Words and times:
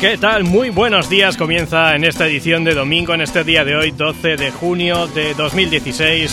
¿Qué 0.00 0.16
tal? 0.16 0.44
Muy 0.44 0.70
buenos 0.70 1.10
días. 1.10 1.36
Comienza 1.36 1.96
en 1.96 2.04
esta 2.04 2.28
edición 2.28 2.62
de 2.62 2.72
domingo, 2.72 3.14
en 3.14 3.20
este 3.20 3.42
día 3.42 3.64
de 3.64 3.74
hoy, 3.74 3.90
12 3.90 4.36
de 4.36 4.52
junio 4.52 5.08
de 5.08 5.34
2016, 5.34 6.32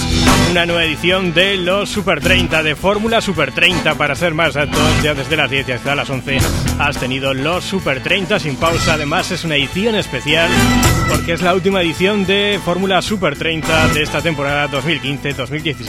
una 0.51 0.67
nueva 0.67 0.83
edición 0.83 1.33
de 1.33 1.57
los 1.57 1.89
Super 1.89 2.21
30, 2.21 2.61
de 2.61 2.75
Fórmula 2.75 3.21
Super 3.21 3.51
30, 3.51 3.95
para 3.95 4.13
ser 4.13 4.35
más 4.35 4.49
exactos, 4.49 4.83
ya 5.01 5.15
desde 5.15 5.35
las 5.35 5.49
10 5.49 5.69
hasta 5.71 5.95
las 5.95 6.07
11 6.07 6.37
has 6.77 6.99
tenido 6.99 7.33
los 7.33 7.63
Super 7.63 8.03
30 8.03 8.37
sin 8.39 8.55
pausa. 8.55 8.93
Además, 8.93 9.31
es 9.31 9.43
una 9.43 9.55
edición 9.55 9.95
especial 9.95 10.47
porque 11.09 11.33
es 11.33 11.41
la 11.41 11.53
última 11.53 11.81
edición 11.81 12.25
de 12.25 12.59
Fórmula 12.63 13.01
Super 13.01 13.37
30 13.37 13.89
de 13.89 14.03
esta 14.03 14.21
temporada 14.21 14.69
2015-2016, 14.69 15.85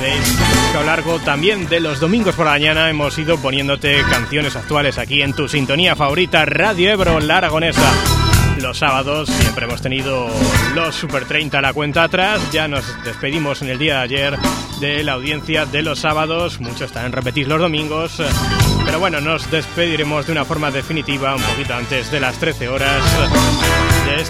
que 0.72 0.76
a 0.76 0.80
lo 0.80 0.86
largo 0.86 1.18
también 1.20 1.68
de 1.68 1.80
los 1.80 2.00
domingos 2.00 2.34
por 2.34 2.46
la 2.46 2.52
mañana 2.52 2.90
hemos 2.90 3.18
ido 3.18 3.36
poniéndote 3.38 4.02
canciones 4.10 4.56
actuales 4.56 4.98
aquí 4.98 5.22
en 5.22 5.32
tu 5.32 5.48
sintonía 5.48 5.96
favorita, 5.96 6.44
Radio 6.44 6.90
Ebro, 6.90 7.20
la 7.20 7.38
Aragonesa. 7.38 7.92
Los 8.60 8.78
sábados 8.78 9.28
siempre 9.28 9.66
hemos 9.66 9.82
tenido 9.82 10.28
los 10.74 10.94
Super 10.94 11.26
30 11.26 11.58
a 11.58 11.62
la 11.62 11.74
cuenta 11.74 12.04
atrás. 12.04 12.40
Ya 12.52 12.68
nos 12.68 12.84
despedimos 13.04 13.60
en 13.60 13.68
el 13.68 13.78
día 13.78 13.98
de 13.98 14.00
ayer 14.00 14.38
de 14.80 15.04
la 15.04 15.12
audiencia 15.12 15.66
de 15.66 15.82
los 15.82 15.98
sábados. 15.98 16.58
Muchos 16.60 16.94
en 16.96 17.12
repetir 17.12 17.48
los 17.48 17.60
domingos. 17.60 18.22
Pero 18.84 18.98
bueno, 18.98 19.20
nos 19.20 19.50
despediremos 19.50 20.26
de 20.26 20.32
una 20.32 20.46
forma 20.46 20.70
definitiva 20.70 21.36
un 21.36 21.42
poquito 21.42 21.74
antes 21.74 22.10
de 22.10 22.20
las 22.20 22.38
13 22.38 22.68
horas 22.68 23.02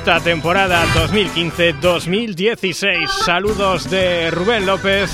esta 0.06 0.20
temporada 0.20 0.86
2015-2016. 1.10 3.08
Saludos 3.08 3.90
de 3.90 4.30
Rubén 4.30 4.64
López. 4.64 5.10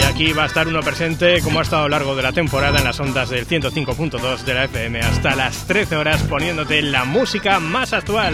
Y 0.00 0.04
aquí 0.04 0.32
va 0.32 0.44
a 0.44 0.46
estar 0.46 0.68
uno 0.68 0.80
presente, 0.80 1.40
como 1.40 1.58
ha 1.58 1.62
estado 1.62 1.82
a 1.82 1.86
lo 1.86 1.90
largo 1.90 2.14
de 2.14 2.22
la 2.22 2.30
temporada, 2.30 2.78
en 2.78 2.84
las 2.84 3.00
ondas 3.00 3.30
del 3.30 3.48
105.2 3.48 4.44
de 4.44 4.54
la 4.54 4.66
FM 4.66 5.00
hasta 5.00 5.34
las 5.34 5.66
13 5.66 5.96
horas, 5.96 6.22
poniéndote 6.22 6.82
la 6.82 7.04
música 7.04 7.58
más 7.58 7.92
actual. 7.92 8.32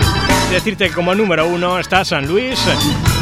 Decirte 0.50 0.88
que 0.88 0.94
como 0.94 1.14
número 1.14 1.46
uno 1.46 1.78
está 1.78 2.04
San 2.04 2.28
Luis, 2.28 2.62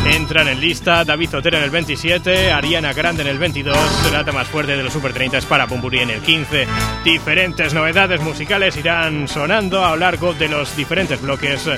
entran 0.06 0.48
en 0.48 0.60
lista 0.60 1.04
David 1.04 1.36
Otero 1.36 1.56
en 1.58 1.62
el 1.62 1.70
27, 1.70 2.50
Ariana 2.50 2.92
Grande 2.92 3.22
en 3.22 3.28
el 3.28 3.38
22, 3.38 3.78
la 4.10 4.24
más 4.32 4.48
fuerte 4.48 4.76
de 4.76 4.82
los 4.82 4.92
Super 4.92 5.12
30 5.12 5.38
es 5.38 5.46
para 5.46 5.66
Bumburi 5.66 6.00
en 6.00 6.10
el 6.10 6.20
15. 6.20 6.66
Diferentes 7.04 7.74
novedades 7.74 8.20
musicales 8.20 8.76
irán 8.76 9.28
sonando 9.28 9.84
a 9.84 9.90
lo 9.90 9.98
largo 9.98 10.34
de 10.34 10.48
los 10.48 10.76
diferentes 10.76 11.22
bloques 11.22 11.68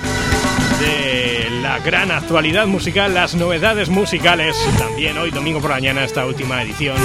de 0.80 1.48
la 1.62 1.78
gran 1.78 2.10
actualidad 2.10 2.66
musical, 2.66 3.14
las 3.14 3.34
novedades 3.34 3.88
musicales. 3.88 4.56
También 4.78 5.18
hoy, 5.18 5.30
domingo 5.30 5.60
por 5.60 5.70
la 5.70 5.76
mañana, 5.76 6.04
esta 6.04 6.26
última 6.26 6.62
edición 6.62 6.96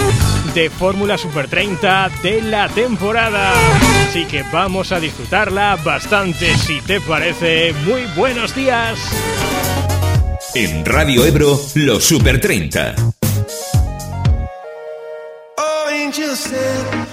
de 0.54 0.70
Fórmula 0.70 1.18
Super 1.18 1.48
30 1.48 2.10
de 2.24 2.42
la 2.42 2.70
temporada. 2.70 3.54
Así 4.08 4.26
que 4.26 4.44
vamos 4.52 4.92
a 4.92 5.00
disfrutarla 5.00 5.78
bastante, 5.84 6.56
si 6.58 6.82
te 6.82 7.02
parece. 7.02 7.74
Muy 7.86 8.04
buenos 8.16 8.56
días. 8.56 9.00
En 10.56 10.86
Radio 10.86 11.26
Ebro, 11.26 11.60
los 11.76 12.04
Super 12.04 12.40
30. 12.42 12.96
Try 16.18 17.07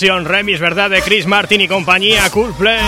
versión 0.00 0.26
remix, 0.26 0.60
¿verdad? 0.60 0.90
De 0.90 1.02
Chris 1.02 1.26
Martin 1.26 1.60
y 1.60 1.66
compañía, 1.66 2.30
Cool 2.30 2.54
Play. 2.54 2.78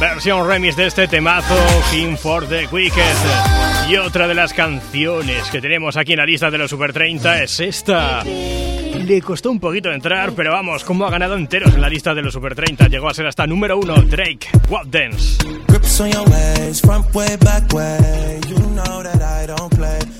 Versión 0.00 0.48
remix 0.48 0.74
de 0.74 0.86
este 0.86 1.06
temazo, 1.06 1.54
King 1.90 2.16
for 2.16 2.48
the 2.48 2.66
Wicked. 2.72 3.90
Y 3.90 3.98
otra 3.98 4.26
de 4.26 4.34
las 4.34 4.54
canciones 4.54 5.50
que 5.50 5.60
tenemos 5.60 5.98
aquí 5.98 6.12
en 6.12 6.18
la 6.20 6.24
lista 6.24 6.50
de 6.50 6.56
los 6.56 6.70
Super 6.70 6.94
30 6.94 7.42
es 7.42 7.60
esta. 7.60 8.24
Le 8.24 9.20
costó 9.20 9.50
un 9.50 9.60
poquito 9.60 9.92
entrar, 9.92 10.32
pero 10.32 10.52
vamos, 10.52 10.82
como 10.82 11.04
ha 11.04 11.10
ganado 11.10 11.36
enteros 11.36 11.74
en 11.74 11.82
la 11.82 11.90
lista 11.90 12.14
de 12.14 12.22
los 12.22 12.32
Super 12.32 12.54
30. 12.54 12.88
Llegó 12.88 13.10
a 13.10 13.12
ser 13.12 13.26
hasta 13.26 13.46
número 13.46 13.76
uno, 13.76 14.00
Drake, 14.00 14.48
What 14.70 14.86
Dance. 14.86 15.44
Grips 15.66 16.00
on 16.00 16.10
your 16.10 16.26
ways, 16.30 16.80
front 16.80 17.14
way, 17.14 17.36
back 17.36 17.70
way. 17.74 18.40
You 18.48 18.56
know 18.56 19.02
that 19.02 19.20
I 19.20 19.46
don't 19.46 19.76
play. 19.76 20.19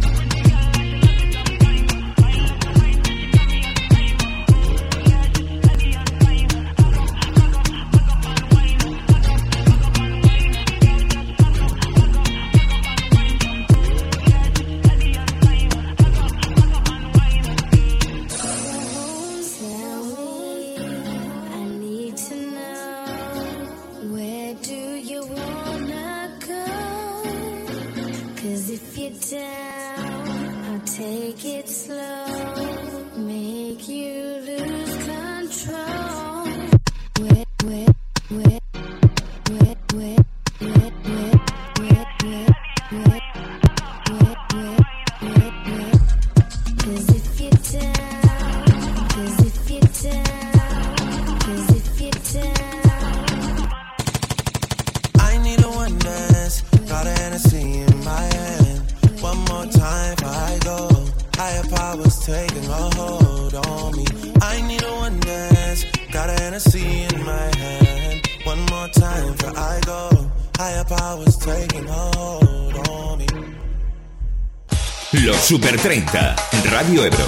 Super 75.61 75.79
30, 75.79 76.35
Radio 76.71 77.05
Ebro. 77.05 77.25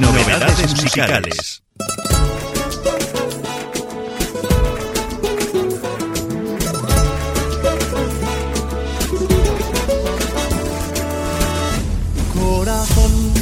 Novedades 0.00 0.68
musicales. 0.82 1.62
Corazón, 12.34 13.32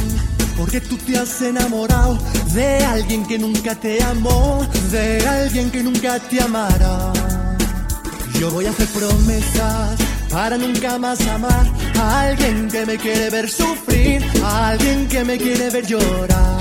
porque 0.55 0.81
tú 0.81 0.97
te 0.97 1.17
has 1.17 1.41
enamorado 1.41 2.19
de 2.53 2.85
alguien 2.85 3.25
que 3.25 3.39
nunca 3.39 3.73
te 3.73 4.03
amó, 4.03 4.63
de 4.91 5.27
alguien 5.27 5.71
que 5.71 5.81
nunca 5.81 6.19
te 6.19 6.43
amará. 6.43 7.11
Yo 8.39 8.51
voy 8.51 8.67
a 8.67 8.69
hacer 8.69 8.87
promesas 8.89 9.99
para 10.29 10.57
nunca 10.59 10.99
más 10.99 11.19
amar 11.27 11.80
alguien 11.99 12.69
que 12.69 12.85
me 12.85 12.97
quiere 12.97 13.29
ver 13.29 13.49
sufrir, 13.49 14.23
alguien 14.43 15.07
que 15.07 15.23
me 15.23 15.37
quiere 15.37 15.69
ver 15.69 15.85
llorar. 15.85 16.59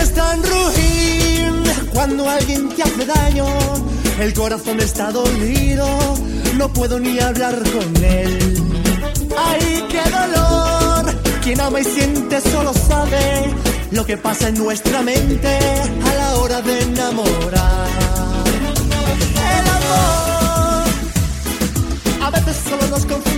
Es 0.00 0.12
tan 0.14 0.42
ruin 0.42 1.62
cuando 1.92 2.28
alguien 2.28 2.68
te 2.70 2.82
hace 2.82 3.06
daño, 3.06 3.46
el 4.20 4.34
corazón 4.34 4.80
está 4.80 5.12
dolido, 5.12 5.86
no 6.56 6.72
puedo 6.72 6.98
ni 6.98 7.18
hablar 7.20 7.56
con 7.70 8.04
él. 8.04 8.62
¡Ay, 9.36 9.84
qué 9.88 10.02
dolor! 10.10 11.14
Quien 11.42 11.60
ama 11.60 11.80
y 11.80 11.84
siente 11.84 12.40
solo 12.40 12.72
sabe 12.74 13.54
lo 13.92 14.04
que 14.04 14.16
pasa 14.16 14.48
en 14.48 14.58
nuestra 14.58 15.00
mente 15.02 15.48
a 15.48 16.14
la 16.14 16.36
hora 16.36 16.60
de 16.60 16.82
enamorar. 16.82 17.88
El 19.52 19.68
amor 19.76 20.84
a 22.20 22.30
veces 22.30 22.56
solo 22.68 22.86
nos 22.88 23.06
confunde, 23.06 23.35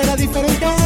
será 0.00 0.14
diferente. 0.14 0.77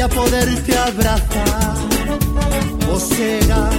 A 0.00 0.08
poderte 0.08 0.76
abrazar. 0.76 1.74
¿O 2.92 2.98
será 2.98 3.70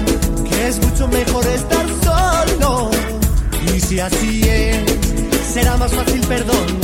que 0.47 0.67
es 0.67 0.79
mucho 0.85 1.07
mejor 1.07 1.45
estar 1.47 1.85
solo? 2.03 2.91
Y 3.75 3.79
si 3.79 3.99
así 3.99 4.41
es, 4.43 4.83
será 5.53 5.77
más 5.77 5.91
fácil 5.91 6.21
perdonar. 6.21 6.80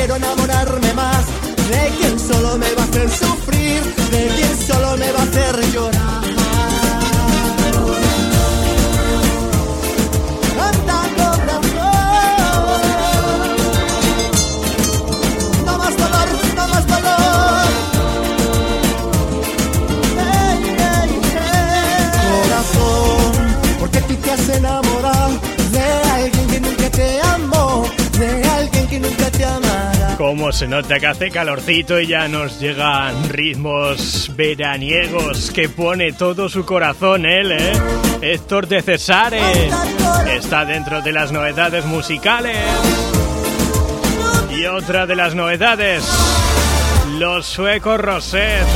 Quiero 0.00 0.16
enamorarme 0.16 0.39
Como 30.30 30.52
se 30.52 30.68
nota 30.68 31.00
que 31.00 31.08
hace 31.08 31.28
calorcito 31.28 31.98
y 31.98 32.06
ya 32.06 32.28
nos 32.28 32.60
llegan 32.60 33.28
ritmos 33.28 34.30
veraniegos 34.36 35.50
que 35.50 35.68
pone 35.68 36.12
todo 36.12 36.48
su 36.48 36.64
corazón 36.64 37.26
él, 37.26 37.50
¿eh? 37.50 37.72
Héctor 38.22 38.68
de 38.68 38.80
Cesares 38.80 39.74
está 40.32 40.64
dentro 40.64 41.02
de 41.02 41.10
las 41.10 41.32
novedades 41.32 41.84
musicales. 41.84 42.56
Y 44.56 44.66
otra 44.66 45.04
de 45.04 45.16
las 45.16 45.34
novedades, 45.34 46.04
los 47.18 47.44
suecos 47.44 48.00
Roset. 48.00 48.68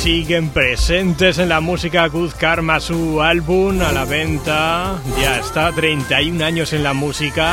Siguen 0.00 0.48
presentes 0.48 1.36
en 1.36 1.50
la 1.50 1.60
música 1.60 2.06
Good 2.06 2.32
Karma, 2.38 2.80
su 2.80 3.20
álbum 3.20 3.82
a 3.82 3.92
la 3.92 4.06
venta. 4.06 4.94
Ya 5.20 5.38
está, 5.38 5.70
31 5.72 6.42
años 6.42 6.72
en 6.72 6.82
la 6.82 6.94
música 6.94 7.52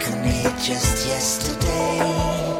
just 0.43 1.07
yesterday. 1.07 2.50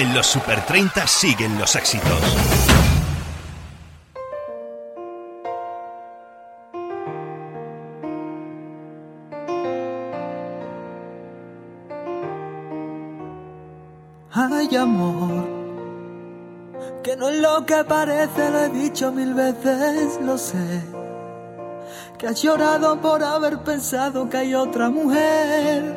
En 0.00 0.14
los 0.14 0.28
Super 0.28 0.64
30 0.64 1.06
siguen 1.06 1.58
los 1.58 1.76
éxitos. 1.76 2.08
Ay, 14.32 14.74
amor, 14.74 15.44
que 17.02 17.14
no 17.18 17.28
es 17.28 17.38
lo 17.42 17.66
que 17.66 17.84
parece, 17.84 18.50
lo 18.50 18.58
he 18.60 18.68
dicho 18.70 19.12
mil 19.12 19.34
veces, 19.34 20.18
lo 20.22 20.38
sé. 20.38 20.80
Que 22.16 22.28
has 22.28 22.40
llorado 22.40 22.98
por 23.02 23.22
haber 23.22 23.58
pensado 23.58 24.30
que 24.30 24.38
hay 24.38 24.54
otra 24.54 24.88
mujer. 24.88 25.94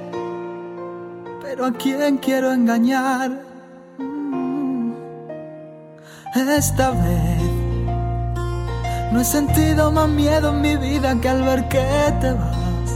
Pero 1.42 1.68
a 1.68 1.72
quién 1.72 2.18
quiero 2.18 2.52
engañar. 2.52 3.53
Esta 6.36 6.90
vez. 6.92 7.42
No 9.12 9.22
he 9.22 9.24
sentido 9.24 9.92
más 9.92 10.10
miedo 10.10 10.50
en 10.50 10.62
mi 10.62 10.76
vida 10.78 11.16
que 11.22 11.30
al 11.30 11.44
ver 11.44 11.68
que 11.68 11.86
te 12.22 12.32
vas. 12.34 12.90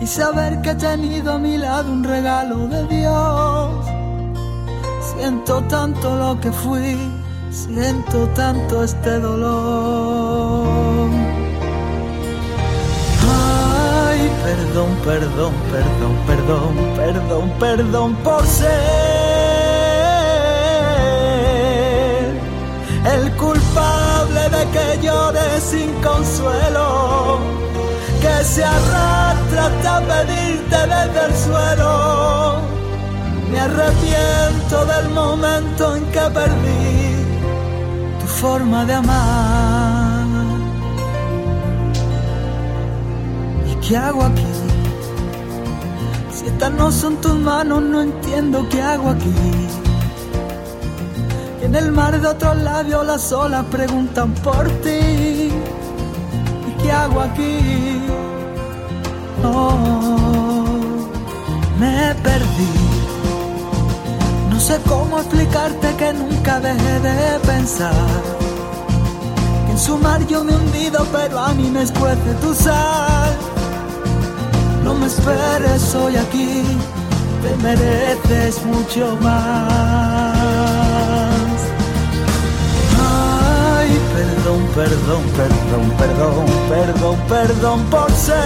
Y 0.00 0.06
saber 0.06 0.62
que 0.62 0.70
he 0.70 0.74
tenido 0.76 1.34
a 1.34 1.38
mi 1.38 1.58
lado 1.58 1.92
un 1.92 2.02
regalo 2.02 2.68
de 2.68 2.86
Dios. 2.86 3.86
Siento 5.14 5.62
tanto 5.64 6.16
lo 6.16 6.40
que 6.40 6.50
fui, 6.50 6.96
siento 7.50 8.26
tanto 8.28 8.82
este 8.82 9.18
dolor. 9.18 11.10
Ay, 13.30 14.30
perdón, 14.44 14.88
perdón, 15.04 15.52
perdón, 15.70 16.16
perdón, 16.26 16.74
perdón, 16.96 17.52
perdón 17.58 18.14
por 18.24 18.46
ser 18.46 19.29
el 23.06 23.30
culpable 23.36 24.40
de 24.50 24.70
que 24.72 25.06
llore 25.06 25.60
sin 25.60 25.90
consuelo, 26.02 27.38
que 28.20 28.44
se 28.44 28.64
arrastra 28.64 29.66
hasta 29.66 30.00
pedirte 30.00 30.76
desde 30.76 31.26
el 31.26 31.34
suelo. 31.34 32.60
Me 33.50 33.60
arrepiento 33.60 34.84
del 34.84 35.08
momento 35.10 35.96
en 35.96 36.04
que 36.06 36.20
perdí 36.20 37.24
tu 38.20 38.26
forma 38.26 38.84
de 38.84 38.94
amar. 38.94 40.26
¿Y 43.66 43.74
qué 43.86 43.96
hago 43.96 44.22
aquí? 44.24 44.46
Si 46.32 46.46
estas 46.46 46.72
no 46.72 46.92
son 46.92 47.16
tus 47.20 47.34
manos, 47.34 47.82
no 47.82 48.02
entiendo 48.02 48.66
qué 48.68 48.80
hago 48.80 49.10
aquí. 49.10 49.32
Y 51.60 51.64
en 51.64 51.74
el 51.74 51.92
mar 51.92 52.18
de 52.20 52.26
otros 52.26 52.56
labios 52.62 53.06
las 53.06 53.32
olas 53.32 53.64
preguntan 53.70 54.32
por 54.34 54.68
ti. 54.82 55.50
¿Y 56.68 56.82
qué 56.82 56.92
hago 56.92 57.20
aquí? 57.20 58.00
Oh, 59.44 61.08
me 61.78 62.14
perdí. 62.22 62.90
No 64.50 64.58
sé 64.58 64.78
cómo 64.88 65.18
explicarte 65.18 65.94
que 65.96 66.12
nunca 66.12 66.60
dejé 66.60 67.00
de 67.00 67.38
pensar. 67.40 67.92
Que 69.66 69.72
en 69.72 69.78
su 69.78 69.98
mar 69.98 70.26
yo 70.26 70.44
me 70.44 70.52
he 70.52 70.56
hundido, 70.56 71.06
pero 71.12 71.38
a 71.38 71.52
mí 71.52 71.70
me 71.70 71.82
escuece 71.82 72.34
tu 72.40 72.54
sal. 72.54 73.36
No 74.84 74.94
me 74.94 75.06
esperes 75.06 75.94
hoy 75.94 76.16
aquí, 76.16 76.62
te 77.42 77.56
mereces 77.62 78.64
mucho 78.64 79.16
más. 79.20 80.09
Perdón, 84.74 85.22
perdón, 85.36 85.84
perdón, 85.98 86.46
perdón, 86.68 87.16
perdón, 87.28 87.84
por 87.90 88.10
ser 88.12 88.36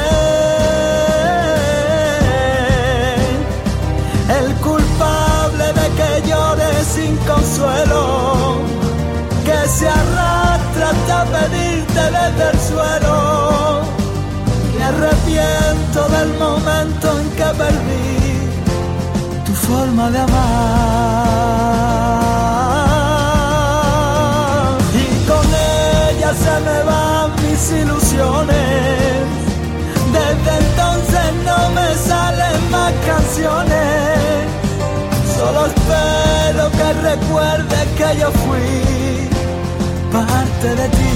el 4.38 4.55
culpable 4.57 5.66
de 5.79 5.87
que 5.98 6.11
llore 6.29 6.70
sin 6.85 7.16
consuelo, 7.18 8.03
que 9.44 9.68
se 9.68 9.88
arrastra 9.88 10.90
hasta 10.90 11.24
pedirte 11.24 12.03
desde 12.18 12.44
el 12.50 12.59
suelo. 12.61 13.16
Me 14.77 14.83
arrepiento 14.85 16.00
del 16.16 16.31
momento 16.38 17.07
en 17.18 17.24
que 17.31 17.48
perdí 17.62 18.14
tu 19.46 19.53
forma 19.53 20.05
de 20.11 20.18
amar. 20.18 22.24
Mis 27.64 27.81
ilusiones. 27.81 28.57
Desde 30.12 30.57
entonces 30.64 31.27
no 31.44 31.70
me 31.70 31.94
salen 31.94 32.70
más 32.70 32.92
canciones. 33.07 34.48
Solo 35.37 35.66
espero 35.66 36.70
que 36.70 36.92
recuerdes 37.11 37.87
que 37.98 38.20
yo 38.20 38.31
fui 38.31 39.29
parte 40.12 40.68
de 40.74 40.88
ti. 40.88 41.11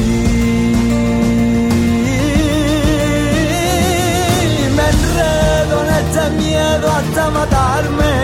Me 4.77 4.87
enredo 4.95 5.77
en 5.85 5.91
este 6.03 6.31
miedo 6.43 6.87
hasta 6.99 7.31
matarme. 7.31 8.15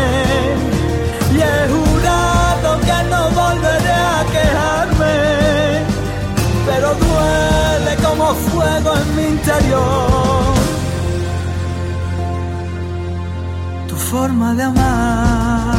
Y 1.33 1.41
he 1.41 1.69
jurado 1.75 2.81
que 2.81 2.99
no 3.11 3.23
volveré 3.31 3.93
a 3.93 4.25
quejarme. 4.33 5.15
Pero 6.67 6.95
duele 6.95 7.54
como 8.25 8.35
fuego 8.37 8.95
en 8.97 9.17
mi 9.17 9.23
interior. 9.23 10.55
Tu 13.89 13.97
forma 13.97 14.55
de 14.55 14.63
amar. 14.63 15.75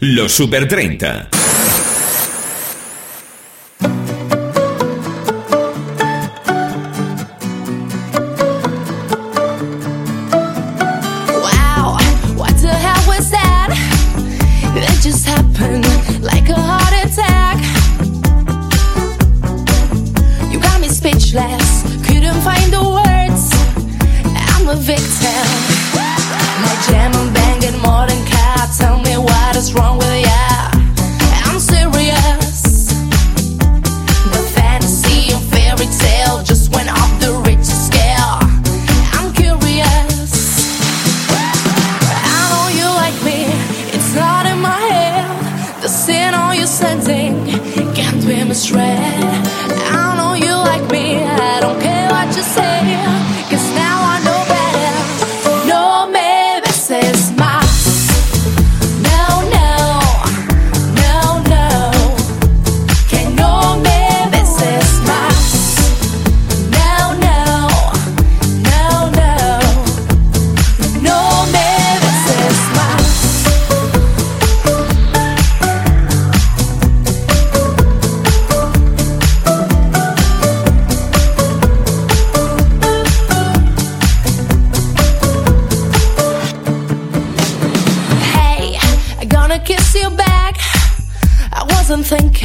Los 0.00 0.32
Super 0.32 0.66
30. 0.66 1.28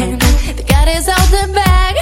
Thinking 0.06 0.56
the 0.56 0.64
cat 0.64 0.88
is 0.88 1.08
out 1.08 1.28
the 1.30 1.52
bag. 1.54 1.96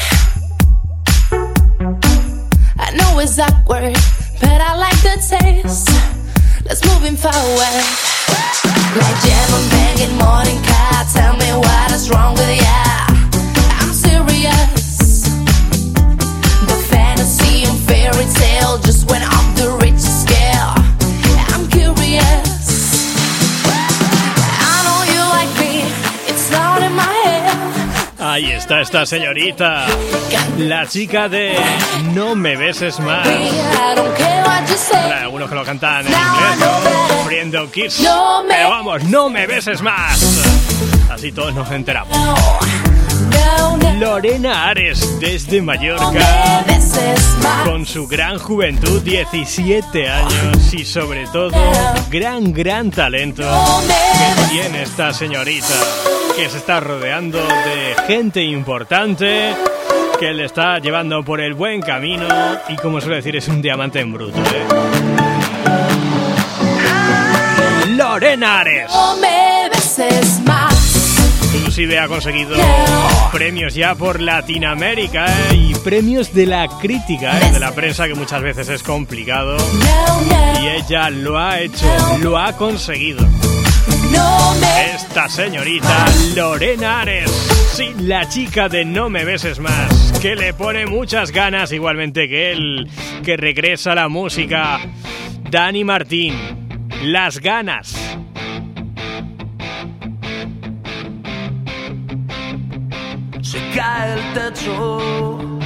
I 2.78 2.92
know 2.96 3.20
it's 3.20 3.40
awkward, 3.40 3.96
but 4.42 4.60
I 4.62 4.76
like 4.76 5.00
the 5.02 5.16
taste. 5.32 5.90
Let's 6.66 6.84
move 6.86 7.04
in 7.06 7.16
forward. 7.16 7.84
Like 9.00 9.18
jam 9.24 9.50
and 9.58 9.68
banging 9.72 10.16
morning 10.18 10.62
car. 10.64 11.06
Tell 11.14 11.36
me 11.38 11.50
what 11.66 11.92
is 11.92 12.10
wrong 12.10 12.34
with 12.34 12.62
ya? 12.62 12.84
I'm 13.80 13.94
serious. 13.94 15.24
The 16.70 16.78
fantasy 16.92 17.64
and 17.64 17.80
fairy 17.88 18.28
tale 18.42 18.78
esta 28.82 29.06
señorita, 29.06 29.86
la 30.58 30.88
chica 30.88 31.30
de 31.30 31.56
No 32.14 32.36
me 32.36 32.56
beses 32.56 33.00
más. 33.00 33.28
algunos 35.22 35.50
que 35.50 35.56
lo 35.56 35.64
cantan 35.64 36.06
en 36.06 36.14
inglés, 36.14 36.70
sufriendo 37.20 37.72
Kiss. 37.72 38.08
Pero 38.48 38.70
vamos, 38.70 39.04
no 39.04 39.30
me 39.30 39.48
beses 39.48 39.82
más. 39.82 40.22
Así 41.10 41.32
todos 41.32 41.54
nos 41.54 41.70
enteramos. 41.72 42.18
Lorena 44.00 44.70
Ares 44.70 45.20
desde 45.20 45.62
Mallorca 45.62 46.64
con 47.64 47.86
su 47.86 48.08
gran 48.08 48.38
juventud, 48.40 49.02
17 49.02 50.10
años 50.10 50.74
y 50.74 50.84
sobre 50.84 51.28
todo 51.28 51.52
gran, 52.10 52.52
gran 52.52 52.92
talento 52.92 53.44
que 53.88 54.54
tiene 54.54 54.84
esta 54.84 55.14
señorita 55.14 56.23
que 56.36 56.50
se 56.50 56.58
está 56.58 56.80
rodeando 56.80 57.38
de 57.38 57.96
gente 58.08 58.42
importante 58.44 59.54
que 60.20 60.34
le 60.34 60.46
está 60.46 60.80
llevando 60.80 61.24
por 61.24 61.42
el 61.42 61.54
buen 61.54 61.82
camino 61.82 62.28
y 62.70 62.76
como 62.78 63.00
suele 63.02 63.18
decir 63.18 63.36
es 63.36 63.48
un 63.48 63.62
diamante 63.62 64.00
en 64.00 64.14
bruto. 64.14 64.40
¿eh? 64.40 64.66
Lorena 67.90 68.60
Ares. 68.62 68.92
Inclusive 71.56 72.00
ha 72.00 72.08
conseguido 72.08 72.56
premios 73.32 73.76
ya 73.76 73.94
por 73.96 74.20
Latinoamérica 74.20 75.26
¿eh? 75.28 75.56
y 75.56 75.76
premios 75.76 76.34
de 76.34 76.48
la 76.48 76.68
crítica, 76.80 77.40
¿eh? 77.40 77.52
de 77.52 77.60
la 77.60 77.72
prensa, 77.74 78.08
que 78.08 78.16
muchas 78.16 78.42
veces 78.42 78.70
es 78.70 78.82
complicado. 78.82 79.58
Y 80.62 80.68
ella 80.68 81.10
lo 81.10 81.38
ha 81.38 81.60
hecho, 81.60 81.86
lo 82.22 82.38
ha 82.38 82.54
conseguido. 82.54 83.28
Esta 84.96 85.30
señorita 85.30 86.06
Lorena 86.36 87.02
Ares, 87.02 87.30
sí, 87.74 87.94
la 88.00 88.28
chica 88.28 88.68
de 88.70 88.84
No 88.86 89.10
me 89.10 89.26
beses 89.26 89.60
más, 89.60 90.14
que 90.22 90.36
le 90.36 90.54
pone 90.54 90.86
muchas 90.86 91.32
ganas, 91.32 91.72
igualmente 91.72 92.28
que 92.28 92.52
él, 92.52 92.90
que 93.24 93.38
regresa 93.38 93.92
a 93.92 93.96
la 93.96 94.10
música. 94.10 94.80
Dani 95.50 95.84
Martín, 95.84 96.34
las 97.04 97.40
ganas. 97.40 97.96
Se 103.42 103.60
cae 103.76 104.14
el 104.14 104.34
techo, 104.34 105.60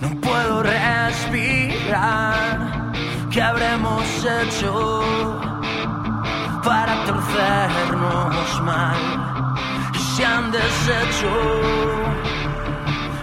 no 0.00 0.20
puedo 0.20 0.62
respirar. 0.62 2.30
¿Qué 3.30 3.40
habremos 3.42 4.04
hecho 4.24 5.19
para 7.34 7.68
torcernos 7.68 8.62
mal? 8.62 8.96
Y 9.94 9.98
se 9.98 10.24
han 10.24 10.50
deshecho 10.50 11.32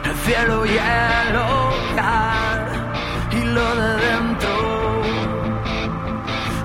el 0.06 0.16
cielo 0.26 0.66
y 0.66 0.78
el 0.78 1.36
hogar 1.36 2.68
y 3.32 3.44
lo 3.56 3.76
de 3.76 3.92
dentro 4.08 5.02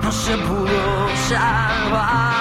no 0.03 0.11
se 0.11 0.37
pudo 0.37 1.09
salvar. 1.29 2.32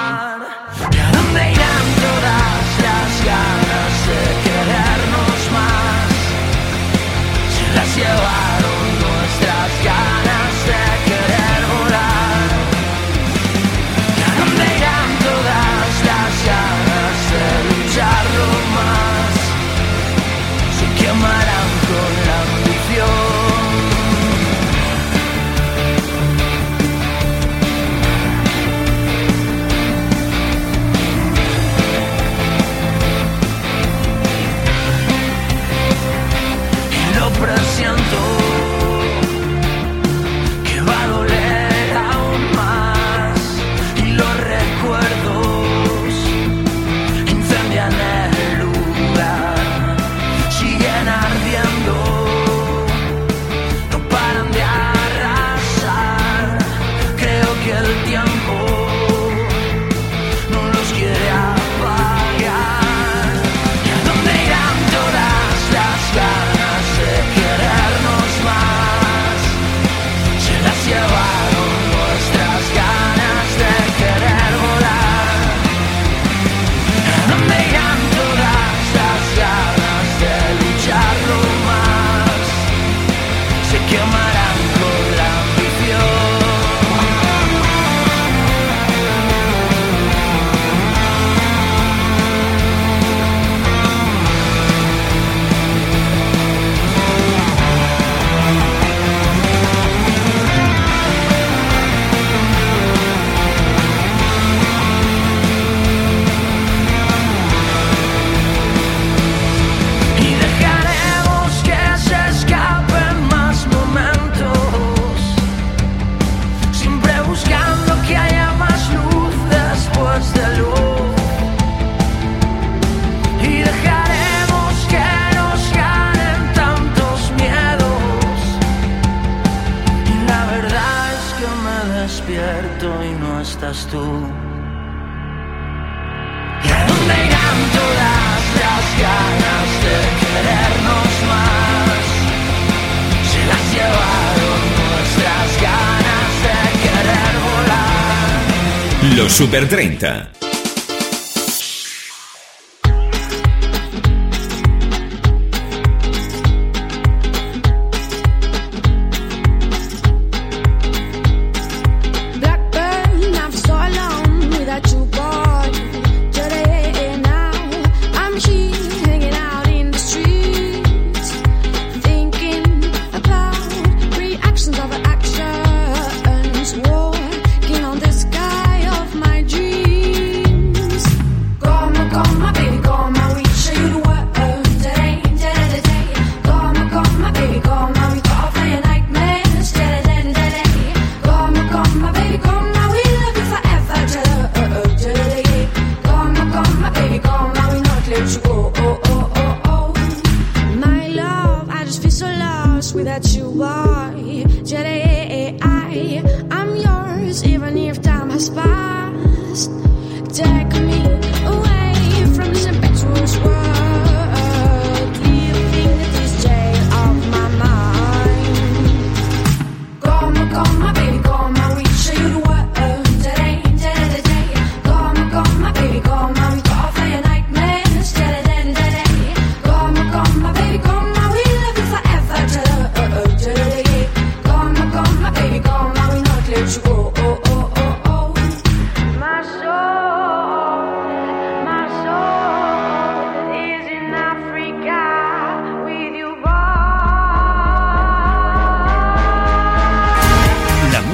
Los 149.16 149.32
Super 149.32 149.68
30. 149.68 150.41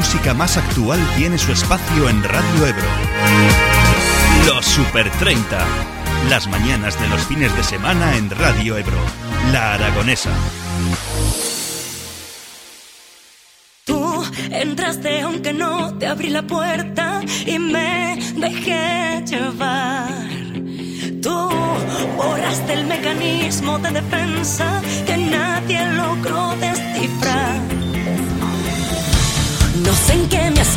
Música 0.08 0.32
más 0.32 0.56
actual 0.56 0.98
tiene 1.18 1.36
su 1.36 1.52
espacio 1.52 2.08
en 2.08 2.24
Radio 2.24 2.66
Ebro. 2.66 2.88
Los 4.46 4.64
Super 4.64 5.10
30. 5.10 5.58
Las 6.30 6.46
mañanas 6.46 6.98
de 6.98 7.08
los 7.08 7.20
fines 7.26 7.54
de 7.54 7.62
semana 7.62 8.16
en 8.16 8.30
Radio 8.30 8.78
Ebro. 8.78 8.96
La 9.52 9.74
Aragonesa. 9.74 10.30
Tú 13.84 14.24
entraste 14.50 15.20
aunque 15.20 15.52
no 15.52 15.98
te 15.98 16.06
abrí 16.06 16.30
la 16.30 16.46
puerta 16.46 17.20
y 17.44 17.58
me 17.58 18.18
dejé 18.34 19.22
llevar. 19.26 20.08
Tú 21.20 21.50
borraste 22.16 22.72
el 22.72 22.86
mecanismo 22.86 23.78
de 23.78 23.90
defensa 23.90 24.80
que 25.04 25.18
nadie 25.18 25.84
logró 25.92 26.56
descifrar. 26.56 27.77
No 29.88 29.94
sé 29.94 30.12
en 30.12 30.28
qué 30.28 30.50
me 30.50 30.60
has 30.60 30.76